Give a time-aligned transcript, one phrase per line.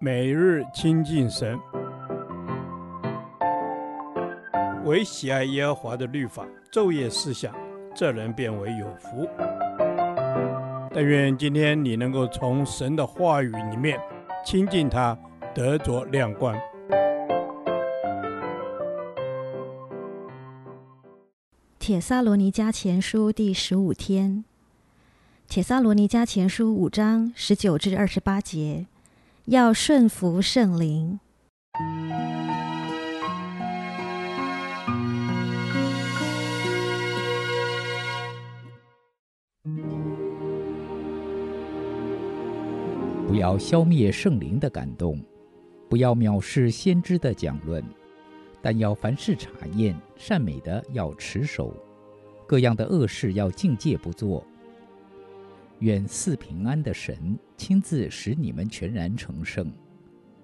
[0.00, 1.58] 每日亲近神，
[4.84, 7.54] 唯喜爱耶和华的律法，昼夜思想，
[7.94, 9.28] 这人便为有福。
[10.92, 13.98] 但愿今天你能够从神的话语里面
[14.44, 15.18] 亲近他，
[15.54, 16.54] 得着亮光。
[21.78, 24.44] 帖撒罗尼迦前书第十五天，
[25.48, 28.86] 帖撒罗尼迦前书五章十九至二十八节。
[29.46, 31.20] 要顺服圣灵，
[43.28, 45.22] 不要消灭圣灵的感动，
[45.90, 47.84] 不要藐视先知的讲论，
[48.62, 51.74] 但要凡事查验，善美的要持守，
[52.46, 54.42] 各样的恶事要禁戒不做。
[55.84, 59.70] 愿赐平安的神亲自使你们全然成圣，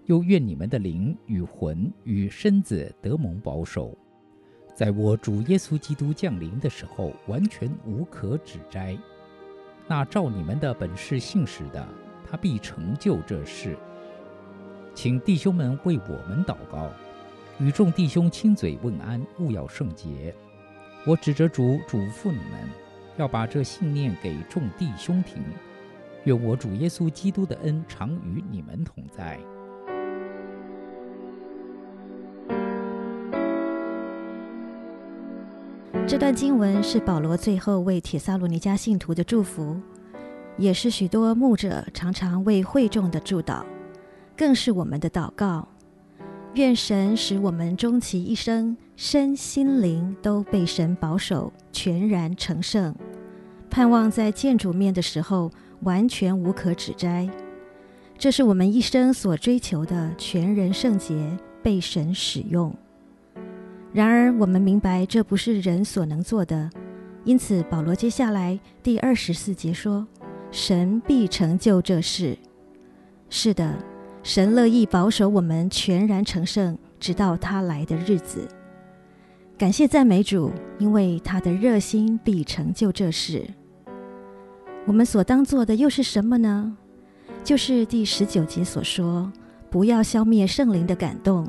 [0.04, 3.96] 又愿你们的灵与魂与身子得蒙保守，
[4.74, 8.94] 在我主耶稣基督降临的时候完全无可指摘。
[9.88, 11.88] 那照你们的本事信使的，
[12.30, 13.74] 他必成就这事。
[14.94, 16.90] 请弟兄们为我们祷告，
[17.58, 20.34] 与众弟兄亲嘴问安，勿要圣洁。
[21.06, 22.89] 我指着主嘱咐你们。
[23.20, 25.42] 要把这信念给众弟兄听。
[26.24, 29.38] 愿我主耶稣基督的恩常与你们同在。
[36.06, 39.78] 这段经文是保罗最后为帖撒罗尼迦信徒的祝福，
[40.56, 43.62] 也是许多牧者常常为会众的祝祷，
[44.34, 45.68] 更是我们的祷告。
[46.54, 52.92] 愿神使我们终其一生，身心灵都被神保守，全然成圣。
[53.70, 55.50] 盼望在见主面的时候
[55.82, 57.28] 完全无可指摘，
[58.18, 61.14] 这是我们一生所追求的全人圣洁，
[61.62, 62.74] 被神使用。
[63.92, 66.68] 然而，我们明白这不是人所能做的，
[67.24, 70.06] 因此保罗接下来第二十四节说
[70.50, 72.36] ：“神必成就这事。”
[73.30, 73.76] 是的，
[74.22, 78.46] 神乐意保守我们全然成圣，直到他来的日子。
[79.56, 83.48] 感谢赞美主，因为他的热心必成就这事。
[84.86, 86.76] 我们所当做的又是什么呢？
[87.44, 89.30] 就是第十九节所说
[89.70, 91.46] ：“不要消灭圣灵的感动。”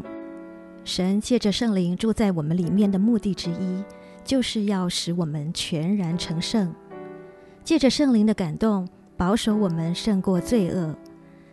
[0.83, 3.83] 神借着圣灵住在我们里面的目的之一，
[4.23, 6.73] 就是要使我们全然成圣。
[7.63, 10.95] 借着圣灵的感动，保守我们胜过罪恶，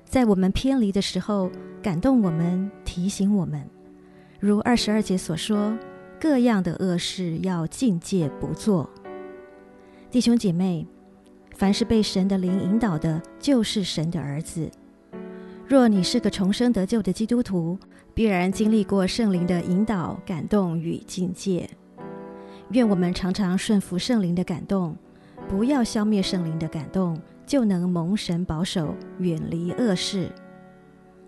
[0.05, 1.51] 在我们偏离的时候，
[1.83, 3.65] 感动我们，提醒我们。
[4.41, 5.77] 如二十二节所说
[6.21, 8.91] ：“各样的恶事要禁戒不做。”
[10.11, 10.87] 弟兄姐妹。
[11.59, 14.71] 凡是被神的灵引导的，就是神的儿子。
[15.67, 17.77] 若你是个重生得救的基督徒，
[18.15, 21.69] 必然经历过圣灵的引导、感动与禁戒。
[22.71, 24.97] 愿我们常常顺服圣灵的感动，
[25.49, 30.31] 不要消灭圣灵的感动，就能蒙神保守，远离恶事。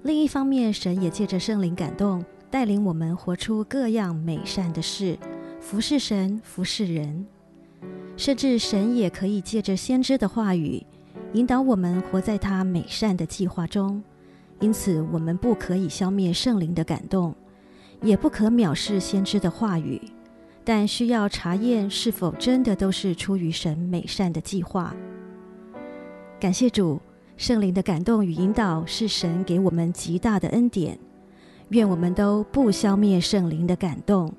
[0.05, 5.19] 另一方面，神也借着圣灵感动，带领我们活出各样美善的事，
[5.61, 7.27] 服侍神，服侍人。
[8.21, 10.85] 甚至神也可以借着先知的话语，
[11.33, 14.03] 引导我们活在他美善的计划中。
[14.59, 17.35] 因此，我们不可以消灭圣灵的感动，
[18.03, 19.99] 也不可藐视先知的话语，
[20.63, 24.95] 但需要查验是否真的都是出于神美善的计划。
[26.39, 27.01] 感谢主，
[27.39, 30.99] 圣灵的感动与引导是神给我们极大的恩典。
[31.71, 34.31] 愿我们都不消灭圣灵的感动。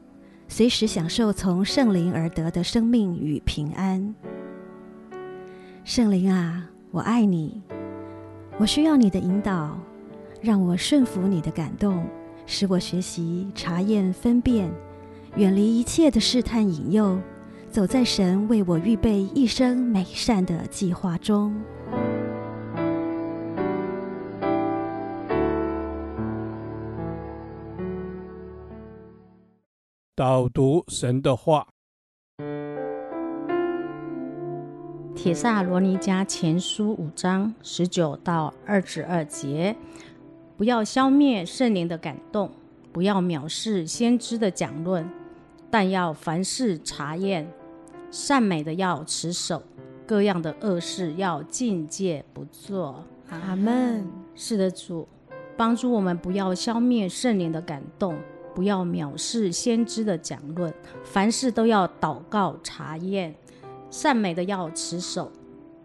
[0.53, 4.13] 随时享受从圣灵而得的生命与平安。
[5.85, 7.61] 圣灵啊，我爱你，
[8.57, 9.79] 我需要你的引导，
[10.41, 12.05] 让我顺服你的感动，
[12.45, 14.69] 使我学习查验分辨，
[15.37, 17.17] 远离一切的试探引诱，
[17.69, 21.55] 走在神为我预备一生美善的计划中。
[30.13, 31.69] 导读神的话，
[35.15, 39.73] 《帖撒罗尼迦前书》五章十九到二十二节：
[40.57, 42.51] 不要消灭圣灵的感动，
[42.91, 45.09] 不要藐视先知的讲论，
[45.69, 47.49] 但要凡事查验，
[48.11, 49.63] 善美的要持守，
[50.05, 53.05] 各样的恶事要禁戒不做。
[53.29, 54.05] 阿门。
[54.35, 55.07] 是的，主
[55.55, 58.17] 帮助我们，不要消灭圣灵的感动。
[58.53, 63.35] 不要藐视先知的讲论，凡事都要祷告查验，
[63.89, 65.31] 善美的要持守，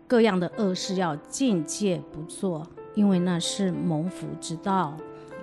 [0.06, 2.66] 各样的恶事要禁戒不做。
[2.94, 4.96] 因为那是蒙福之道。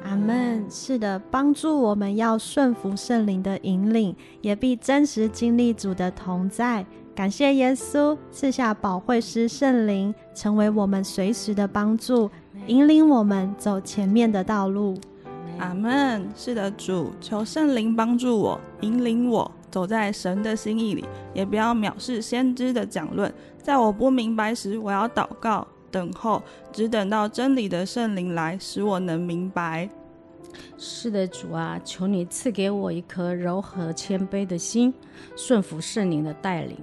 [0.04, 0.66] 阿门。
[0.70, 6.84] 是的，帮助我们要顺服圣灵的引领，也必真实经历主的同在。
[7.14, 12.28] 感谢耶稣赐下保惠师圣灵，成为我们随时的帮助，
[12.66, 14.98] 引领我们走前面的道路。
[15.60, 16.28] 阿门。
[16.36, 23.34] 是的，主，求圣灵帮助我，引领我走在神的心意里，也不要藐视先知的讲论。
[23.62, 25.68] 在我不明白时，我要祷告。
[25.92, 26.42] 等候，
[26.72, 29.88] 只等到真理的圣灵来，使我能明白。
[30.76, 34.92] 是的，主啊，求你赐给我一颗柔和谦卑的心，
[35.36, 36.76] 顺服圣灵的带领。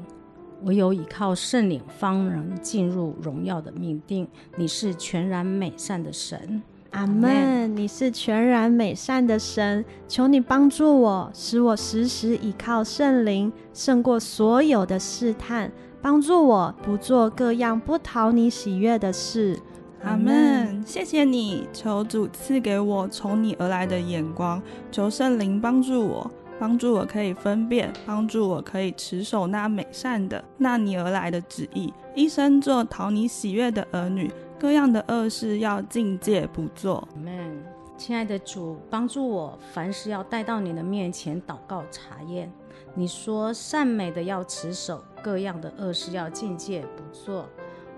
[0.62, 4.28] 唯有依靠圣灵，方能进入荣耀的命定。
[4.56, 7.76] 你是全然美善的神，阿门。
[7.76, 15.70] 你是全然美善的神，求你帮助我，使我时时倚靠圣灵，胜过所有的试探。
[16.02, 19.60] 帮助我不做各样不讨你喜悦的事，
[20.02, 20.82] 阿门。
[20.86, 34.30] 谢谢你，求主赐给我从你而来的眼光，求圣灵帮助我，帮助我可以分辨，帮助我可以持守那美善的、那你而来的旨意，一生做讨你喜悦的儿女，
[34.60, 37.08] 各样的恶事要境界不做。
[37.16, 37.64] 阿门。
[37.96, 42.52] 亲爱的主，帮助我，凡事要带到你的面前祷告查验。
[42.94, 47.48] 你说善美的要持守，各样的恶事要境界不做。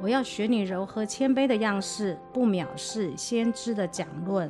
[0.00, 4.49] 我要学你柔和谦卑的样式，不藐视先知的讲论。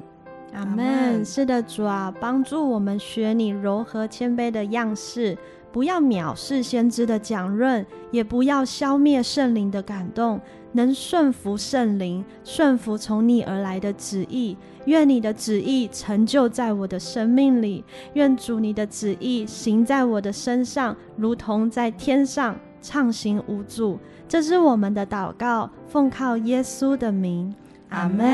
[0.52, 1.24] 阿门。
[1.24, 5.36] 是的，主啊，帮助我们学你柔和谦卑的样式，
[5.72, 10.38] 不要藐视先知的讲论，也不要消灭圣灵的感动，
[10.72, 14.56] 能顺服圣灵，顺服从你而来的旨意。
[14.84, 17.82] 愿你的旨意成就在我的生命里，
[18.14, 23.98] 愿主你的旨意行在我的身上，如同在天上畅行无阻。
[24.28, 27.54] 这是我们的祷告，奉靠耶稣的名，
[27.88, 28.26] 阿门。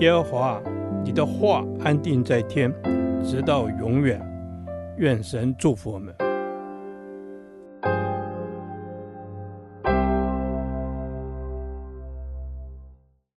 [0.00, 0.60] 耶和华，
[1.04, 2.70] 你的话安定在天，
[3.24, 4.20] 直到永远。
[4.98, 6.25] 愿神祝福我们。